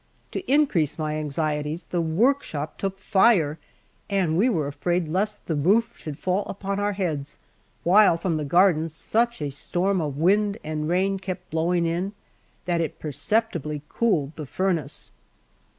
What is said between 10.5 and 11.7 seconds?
and rain kept